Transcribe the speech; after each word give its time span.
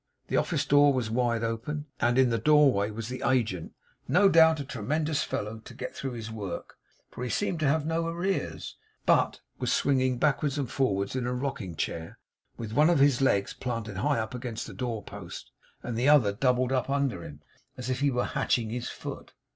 The 0.29 0.35
office 0.35 0.65
door 0.65 0.91
was 0.91 1.11
wide 1.11 1.43
open, 1.43 1.85
and 1.99 2.17
in 2.17 2.31
the 2.31 2.39
doorway 2.39 2.89
was 2.89 3.07
the 3.07 3.21
agent; 3.23 3.73
no 4.07 4.29
doubt 4.29 4.59
a 4.59 4.65
tremendous 4.65 5.21
fellow 5.21 5.59
to 5.59 5.73
get 5.75 5.95
through 5.95 6.13
his 6.13 6.31
work, 6.31 6.77
for 7.11 7.23
he 7.23 7.29
seemed 7.29 7.59
to 7.59 7.67
have 7.67 7.85
no 7.85 8.07
arrears, 8.07 8.77
but 9.05 9.41
was 9.59 9.71
swinging 9.71 10.17
backwards 10.17 10.57
and 10.57 10.71
forwards 10.71 11.15
in 11.15 11.27
a 11.27 11.33
rocking 11.35 11.75
chair, 11.75 12.17
with 12.57 12.73
one 12.73 12.89
of 12.89 12.97
his 12.97 13.21
legs 13.21 13.53
planted 13.53 13.97
high 13.97 14.17
up 14.17 14.33
against 14.33 14.65
the 14.65 14.73
door 14.73 15.03
post, 15.03 15.51
and 15.83 15.95
the 15.95 16.09
other 16.09 16.33
doubled 16.33 16.71
up 16.71 16.89
under 16.89 17.23
him, 17.23 17.43
as 17.77 17.91
if 17.91 17.99
he 17.99 18.09
were 18.09 18.25
hatching 18.25 18.71
his 18.71 18.89
foot. 18.89 19.33